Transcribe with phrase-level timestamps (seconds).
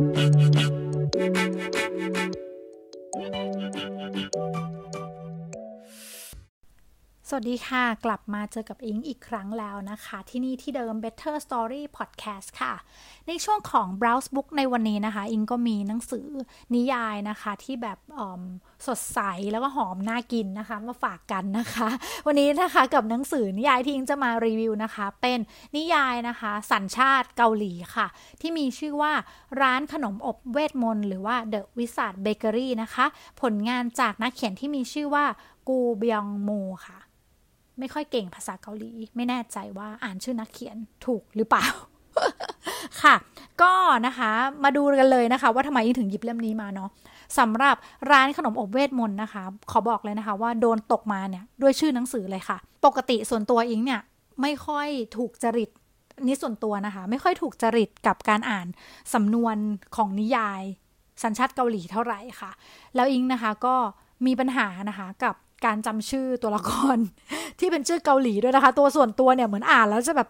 [0.00, 0.34] Thank
[4.34, 4.69] you.
[7.32, 12.74] สวัสดีค่ะ กลับมาเจอกับอิงอีกครั้งแล้วนะคะ ที่นี่ที่เดิม Better Story Podcast ค่ะ
[13.28, 16.28] ในช่วงของ Browse Book ในวันนี้นะคะ อิงก็มีหนังสือ
[16.74, 17.98] นิยายนะคะที่แบบ
[18.86, 19.20] สดใส
[19.52, 21.88] แล้วก็หอมน่ากินนะคะ มาฝากกันนะคะ
[22.26, 25.38] วันนี้นะคะกับหนังสือนิยายที่อิงจะมารีวิวนะคะ เป็น
[25.76, 28.06] นิยายนะคะ สัญชาติเกาหลีค่ะ
[28.40, 29.12] ที่มีชื่อว่า
[29.60, 33.06] ร้านขนมอบเวทมนต์หรือว่า The Wizard Bakery นะคะ
[33.40, 35.24] ผลงานจากนักเขียนที่มีชื่อว่า
[35.68, 36.52] กูเบียงโม
[36.88, 36.98] ค่ะ
[37.78, 41.66] ไม่ค่อยเก่งภาษาเกาหลี ไม่แน่ใจว่าอ่านชื่อนักเขียนถูกหรือเปล่า
[43.02, 43.14] ค่ะ
[43.62, 43.72] ก็
[44.06, 44.30] นะคะ
[44.64, 46.90] มาดูกันเลยนะคะ ว่าทำไมถึงหยิบเล่มนี้มาเนาะ
[47.38, 47.76] สำหรับ
[48.10, 54.00] ร้านขนมอบเวทมนต์นะคะ ขอบอกเลยนะคะว่าโดนตกมาเนี่ยด้วยชื่อหนังสือเลยค่ะ ปกติส่วนตัวอิงเนี่ย
[54.42, 55.70] ไม่ค่อยถูกจริต
[56.26, 58.66] นี่ส่วนตัวนะคะ ไม่ค่อยถูกจริตกับการอ่าน
[59.14, 59.56] สำนวน
[59.96, 60.62] ของนิยาย
[61.22, 62.50] สัญชาติเกาหลีเท่าไหร่ค่ะ
[62.94, 63.74] แล้วอิงนะคะก็
[64.26, 65.34] มีปัญหานะคะกับ
[65.66, 66.98] การจำชื่อตัวละคร
[67.60, 70.28] ที่เป็นชื่อเกาหลีด้วยนะคะ ตัวส่วนตัวเนี่ยเหมือนอ่านแล้วจะแบบ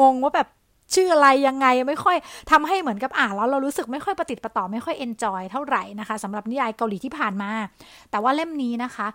[0.00, 0.48] งงๆว่าแบบ
[0.94, 2.16] ชื่ออะไรยังไงไม่ค่อย
[2.50, 7.50] ทำให้เหมือนกับอ่านแล้วเรารู้สึกไม่ค่อยประติดประต่อไม่ค่อยเอนจอยเท่าไหร่นะคะสำหรับนิยายเกาหลีที่ผ่านมา
[8.10, 9.06] แต่ว่าเล่มนี้นะคะ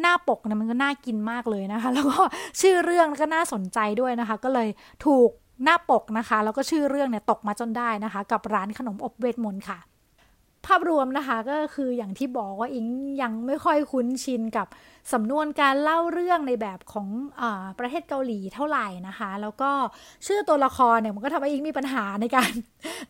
[0.00, 2.20] หน้าปกเนี่ยมันก็น่ากินมากเลยนะคะ แล้วก็
[2.60, 4.68] ชื่อเรื่องก็น่าสนใจด้วยนะคะ ก็เลย
[5.06, 5.30] ถูก
[5.64, 9.78] หน้าปกนะคะ แล้วก็ชื่อเรื่องเนี่ยตกมาจนได้นะคะ กับร้านขนมอบเวทมนต์ค่ะ
[10.66, 12.86] ภาพรวมนะคะก็คืออย่างที่บอกว่าอิง
[13.22, 14.66] ยังไม่ค่อยคุ้นชินกับ
[15.12, 17.08] สำนวนการเล่าเรื่องในแบบของ
[17.40, 17.42] อ
[17.78, 19.70] ประเทศเกาหลีเท่าไหร่นะคะ แล้วก็
[20.26, 22.50] ชื่อตัวละครเนี่ยมันก็ทำให้อิงมีปัญหาในการ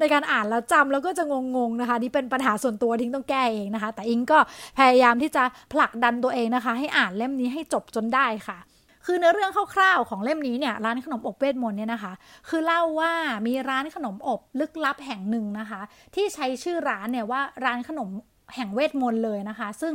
[0.00, 1.24] ในการอ่านแล้วจำแล้วก็จะ
[1.56, 4.38] งงๆนะคะนี่เป็นปัญหาส่วนตัวทิ้งต้องแก้เองนะคะ แต่อิงก็
[4.78, 8.58] พยายามที่จะผลักดันตัวเองนะคะ ให้อ่านเล่มนี้ให้จบจนได้ค่ะ
[9.06, 12.12] คือเนื้อเรื่องคร่าวๆของเล่มนี้เนี่ยร้านขนมอบเวทมนต์เนี่ยนะคะ
[12.48, 13.12] คือเล่าว่า
[13.46, 15.80] มีร้านขนมอบลึกลับแห่งหนึ่งนะคะ
[16.14, 18.10] ที่ใช้ชื่อร้านเนี่ยว่าร้านขนม
[18.54, 19.92] แห่งเวทมนต์เลยนะคะ ซึ่ง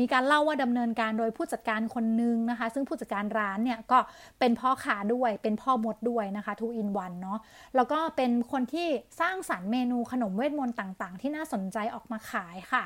[0.00, 3.98] มีการเล่าว่าดำเนินการโดยผู้จัดการคนหนึ่งนะคะ ซึ่งผู้จัดการร้านเนี่ยก็
[4.38, 7.38] เป็นพ่อค้าด้วยเป็นพ่อมดด้วยนะคะทูอินวันเนาะ
[7.76, 8.88] แล้วก็เป็นคนที่
[9.20, 12.84] สร้างสรรค์เมนูขนมเวทมนต์ต่างๆ ที่น่าสนใจออกมาขายค่ะ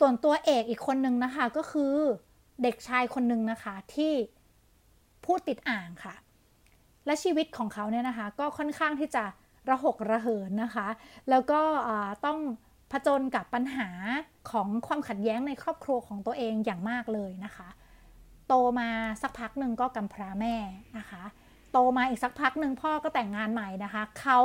[0.00, 1.94] ส่วนตัวเอกอีกคนนึงนะคะก็คือ
[2.62, 4.12] เด็กชายคนหนึ่งนะคะที่
[5.26, 6.14] พูดติดอ่างค่ะ
[7.06, 9.24] และชีวิตของเขาเนี่ยนะคะ ก็ค่อนข้างที่จะ
[9.70, 10.88] ระหกระเหินนะคะ
[11.30, 11.60] แล้วก็
[12.26, 12.38] ต้อง
[12.92, 13.88] ผจญกับปัญหา
[14.50, 17.68] ของความขัดแย้งในครอบครัวของตัวเองอย่างมากเลยนะคะ
[18.48, 18.88] โตมา
[19.22, 20.54] สักพักหนึ่งก็กำพร้าแม่
[20.98, 21.22] นะคะ
[21.72, 24.40] โตมาอีกสักพักหนึ่งพ่อก็แต่งงานใหม่นะคะเขา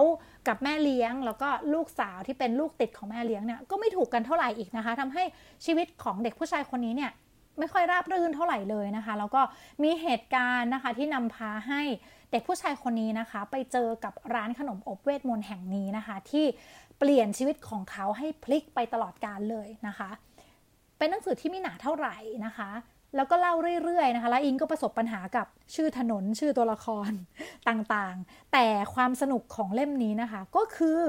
[0.48, 5.24] กับแม่เลี้ยงแล้วก็ลูกสาวที่เป็นลูกติดของแม่เลี้ยงเนี่ยก็ไม่ถูกกันเท่าไหร่อีกนะคะทำให้
[5.66, 7.12] ชีวิตของเด็กผู้ชายคนนี้เนี่ย
[7.60, 9.42] ไม่ค่อยราบรื่นเท่าไหร่เลยนะคะ แล้วก็
[9.84, 11.82] มีเหตุการณ์นะคะที่นำพาให้
[12.32, 16.46] เด็กผู้ชายคนนี้นะคะ ไปเจอกับร้านขนมอบเวทมนต์แห่งนี้นะคะ ที่
[17.00, 20.10] เปลี่ยนชีวิตของเขาให้พลิกไปตลอดกาลเลยนะคะ
[20.98, 22.70] เป็นหนังสือที่ไม่หนาเท่าไหร่นะคะ
[23.16, 27.12] แล้วก็เล่าเรื่อยๆนะคะ แล้วอิงก็ประสบปัญหากับชื่อถนนชื่อตัวละคร
[27.70, 31.00] ต่างๆ แต่ความสนุกของเล่มนี้นะคะ ก็คือ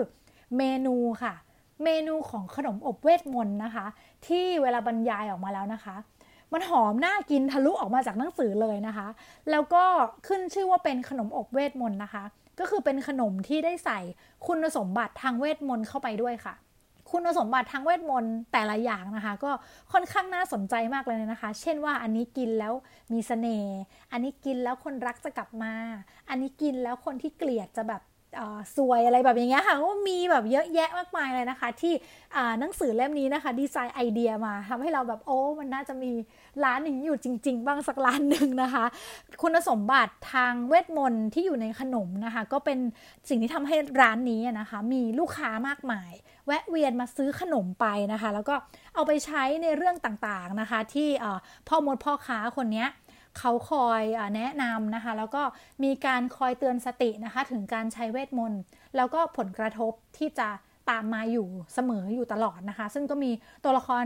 [0.57, 1.34] เมนูค่ะ
[1.84, 3.87] เมนูของขนมอบเวทมนต์นะคะ
[4.27, 5.97] ที่เวลาบรรยายออกมาแล้วนะคะ
[6.53, 9.09] มันหอมน่ากินทะลุออกมาจากหนังสือเลยนะคะ
[9.51, 9.84] แล้วก็
[10.27, 12.25] ขึ้นชื่อว่าเป็นขนมอบเวทมนต์นะคะ
[12.61, 13.99] ก็คือเป็นขนมที่ได้ใส่
[14.47, 16.55] คุณสมบัติทางเวทมนต์เข้าไปด้วยค่ะ
[17.11, 19.51] คุณสมบัติทางเวทมนต์แต่ละอย่างนะคะ ก็
[19.93, 22.73] ค่อนข้างน่าสนใจมากเลยนะคะ เช่นว่าอันนี้กินแล้ว
[23.13, 23.78] มีสเสน่ห์
[24.13, 25.73] อันนี้กินแล้วคนรักจะกลับมา
[26.28, 28.03] อันนี้กินแล้วคนที่เกลียดจะแบบ
[28.76, 31.92] สวยอะไรแบบอย่างเงี้ยค่ะก็มีแบบเยอะแยะมากมายเลยนะคะ ที่
[32.60, 36.12] หนังสือเล่มนี้นะคะดีไซน์ไอเดียมาทำให้เราแบบโอ้มันน่าจะมี
[36.64, 38.84] ร้านอย่างนี้อยู่จริง ๆ บ้างสักร้านหนึ่งนะคะ
[39.42, 42.78] คุณสมบัติทางเวทมนต์ที่อยู่ในขนมนะคะ ก็เป็น
[43.28, 46.12] สิ่งที่ทำให้ร้านนี้นะคะ มีลูกค้ามากมาย
[46.47, 48.54] แวะเวียนมาซื้อขนมไปนะคะ แล้วก็
[48.94, 51.08] เอาไปใช้ในเรื่องต่างๆนะคะ ที่
[51.68, 52.84] พ่อมดพ่อค้าคนนี้
[53.38, 54.02] เขาคอย
[54.36, 55.42] แนะนำนะคะ แล้วก็
[55.84, 58.60] มีการคอยเตือนสตินะคะ ถึงการใช้เวทมนต์
[58.97, 60.48] แล้วก็ผลกระทบที่จะ
[60.91, 63.30] ตามมาอยู่เสมออยู่ตลอดนะคะ ซึ่งก็มี
[63.65, 64.04] ตัวละคร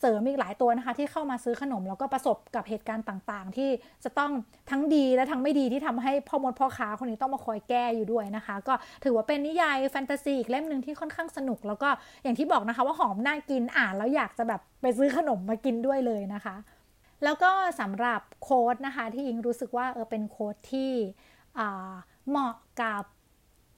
[0.00, 3.70] เสริมอีกหลายตัวนะคะ ที่เข้ามาซื้อขนม แล้วก็ประสบกับเหตุการณ์ต่างๆ ที่
[4.04, 4.32] จะต้อง
[4.70, 8.74] ทั้งดีและทั้งไม่ดีที่ทำให้พ่อมดพ่อค้าคนนี้ต้องมาคอยแก้อยู่ด้วยนะคะ ก็
[9.04, 11.88] ถือว่าเป็นนิยายแฟนตาซีอีกเล่มหนึ่งที่ค่อนข้างสนุก แล้วก็
[12.22, 16.56] อย่างที่บอกนะคะว่าหอมน่ากินอ่านแล้วอยากจะแบบไปซื้อขนมมากินด้วยเลยนะคะ
[17.24, 17.50] แล้วก็
[17.80, 20.92] สำหรับโค้ดนะคะที่อิงรู้สึกว่าเออเป็นโค้ดที่
[22.28, 23.04] เหมาะกับ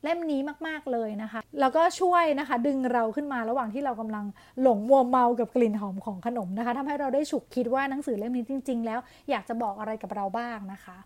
[0.03, 4.25] เล่มนี้มาก ๆ เลยนะคะ แล้วก็ช่วยนะคะ ดึงเราขึ้นมาระหว่างที่เรากำลัง
[4.62, 9.00] หลงมัวเมากับกลิ่นหอมของขนมนะคะทำให้เราได้ฉุกคิดว่าหนังสือเล่มนี้จริง ๆ แล้ว
[9.31, 10.97] อยากจะบอกอะไรกับเราบ้างนะคะ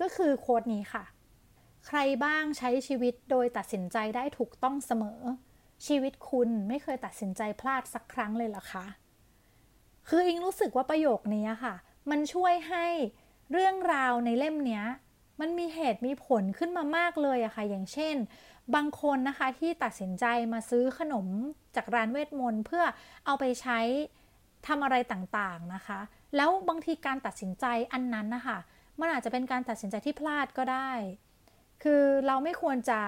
[0.00, 1.04] ก็คือโค้ดนี้ค่ะ
[1.86, 5.20] ใครบ้างใช้ชีวิตโดยตัดสินใจได้ถูกต้องเสมอ
[5.86, 8.86] ชีวิตคุณไม่เคยตัดสินใจพลาดสักครั้งเลยเหรอคะ
[10.08, 11.74] คืออิงรู้สึกว่าประโยคนี้ค่ะ
[12.10, 12.86] มันช่วยให้
[13.52, 14.82] เรื่องราวในเล่มนี้
[15.40, 18.16] มันมีเหตุมีผลขึ้นมามากเลยอะค่ะ อย่างเช่น
[18.74, 21.26] บางคนนะคะที่ตัดสินใจมาซื้อขนม
[21.76, 22.84] จากร้านเวทมนต์เพื่อ
[23.26, 23.78] เอาไปใช้
[24.66, 25.98] ทำอะไรต่างๆนะคะ
[26.36, 28.58] แล้วบางทีการตัดสินใจอันนั้นนะคะ
[29.00, 30.90] มันอาจจะเป็นการตัดสินใจที่พลาดก็ได้
[31.82, 33.00] คือเราไม่ควรจะ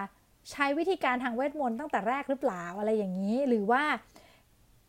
[0.50, 3.82] ใช้วิธีการทางเวทมนต์ตั้งแต่แรกหรือเปล่าอะไรอย่างนี้ หรือว่า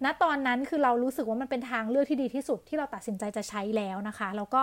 [0.06, 4.62] ณตอนนั้นคือเรารู้สึกว่ามันเป็นทางเลือกที่ดีที่สุดที่เราตัดสินใจจะใช้แล้วนะคะ แล้วก็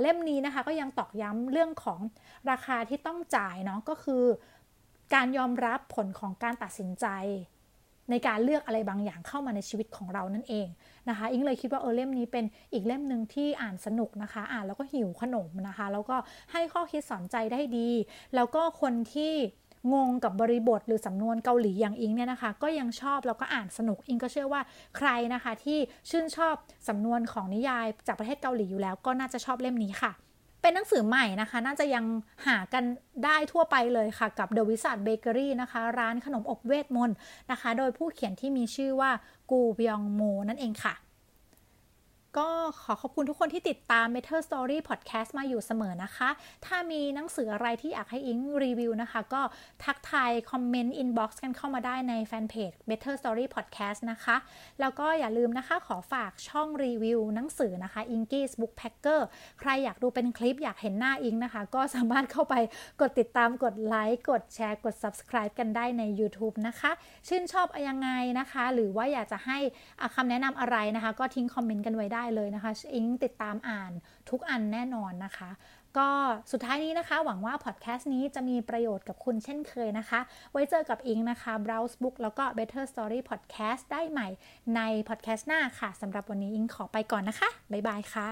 [0.00, 2.00] เล่มนี้นะคะก็ยังตอกย้ำเรื่องของ
[2.50, 4.24] ราคาที่ต้องจ่ายเนาะก็คือ
[5.14, 7.06] การยอมรับผลของการตัดสินใจ
[8.10, 10.68] ในการเลือกอะไรบางอย่างเข้ามาในชีวิตของเรานั่นเอง
[11.08, 16.16] นะคะ อิงเลยคิดว่าเออเล่มนี้เป็นอีกเล่มหนึ่งที่อ่านสนุกนะคะ อ่านแล้วก็หิวขนมนะคะ แล้วก็
[16.52, 17.90] ให้ข้อคิดสอนใจได้ดี
[18.34, 19.32] แล้วก็คนที่
[19.92, 24.60] งงกับบริบทหรือสำนวนเกาหลีอย่างอิงเนี่ยนะคะ ก็ยังชอบแล้วก็อ่านสนุกอิงก็เชื่อว่า
[24.96, 25.78] ใครนะคะที่
[26.10, 26.54] ชื่นชอบ
[26.88, 30.12] สำนวนของนิยายจากประเทศเกาหลีอยู่แล้ว ก็น่าจะชอบเล่มนี้ค่ะ
[30.62, 32.04] เป็นหนังสือใหม่นะคะ น่าจะยัง
[32.46, 32.84] หากัน
[33.24, 37.16] ได้ทั่วไปเลยค่ะ กับ The Wizard Bakery นะคะ ร้านขนมอบเวทมนต์
[37.50, 39.10] นะคะ โดยผู้เขียนที่มีชื่อว่า
[39.50, 40.94] กูบยองโมนั่นเองค่ะ
[42.38, 42.48] ก็
[42.82, 46.28] ขอขอบคุณทุกคนที่ติดตาม Better Story Podcast มาอยู่เสมอนะคะ
[46.66, 49.42] ถ้ามีหนังสืออะไรที่อยากให้อิงรีวิวนะคะ ก็
[49.84, 54.36] ทักทายคอมเมนต์ inbox กันเข้ามาได้ในแฟนเพจ Better Story Podcast นะคะ
[54.80, 59.20] แล้วก็อย่าลืมนะคะขอฝากช่องรีวิวหนังสือนะคะ Inky's Book Packer
[59.60, 62.54] ใครอยากดูเป็นคลิปอยากเห็นหน้าอิงนะคะ ก็สามารถเข้าไป
[63.00, 66.90] กดติดตามกดไลค์กดแชร์กด subscribe กันได้ใน YouTube นะคะ
[67.28, 69.58] ชื่นชอบยังไงนะคะ หรือว่าอยากจะให้
[70.14, 73.92] คำแนะนำอะไรนะคะ ก็ทิ้งคอมเมนต์กันไว้ได้ได้เลยนะคะอิงติดตามอ่าน
[74.30, 75.50] ทุกอันแน่นอนนะคะ
[75.98, 76.08] ก็
[76.52, 80.20] สุดท้ายนี้นะคะ หวังว่าพอดแคสต์นี้จะมีประโยชน์กับคุณเช่นเคยนะคะ
[80.52, 84.28] ไว้เจอกับอิงนะคะ Browse Book แล้วก็ Better Story Podcast ได้ใหม่
[84.76, 88.28] ในพอดแคสต์หน้าค่ะสำหรับวันนี้อิงขอไปก่อนนะคะ บ๊ายบายค่ะ